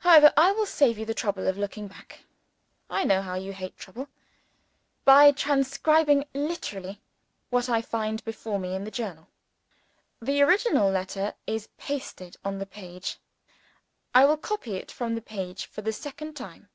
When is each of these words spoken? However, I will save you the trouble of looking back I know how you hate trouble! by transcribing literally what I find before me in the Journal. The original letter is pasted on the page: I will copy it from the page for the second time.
However, 0.00 0.30
I 0.36 0.52
will 0.52 0.66
save 0.66 0.98
you 0.98 1.06
the 1.06 1.14
trouble 1.14 1.48
of 1.48 1.56
looking 1.56 1.88
back 1.88 2.24
I 2.90 3.02
know 3.02 3.22
how 3.22 3.34
you 3.34 3.54
hate 3.54 3.78
trouble! 3.78 4.08
by 5.06 5.32
transcribing 5.32 6.26
literally 6.34 7.00
what 7.48 7.70
I 7.70 7.80
find 7.80 8.22
before 8.26 8.58
me 8.58 8.74
in 8.74 8.84
the 8.84 8.90
Journal. 8.90 9.26
The 10.20 10.42
original 10.42 10.90
letter 10.90 11.32
is 11.46 11.68
pasted 11.78 12.36
on 12.44 12.58
the 12.58 12.66
page: 12.66 13.18
I 14.14 14.26
will 14.26 14.36
copy 14.36 14.74
it 14.74 14.92
from 14.92 15.14
the 15.14 15.22
page 15.22 15.64
for 15.64 15.80
the 15.80 15.94
second 15.94 16.34
time. 16.34 16.68